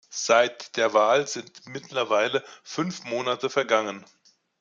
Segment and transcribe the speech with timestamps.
[0.09, 4.03] Seit der Wahl sind mittlerweile fünf Monate vergangen.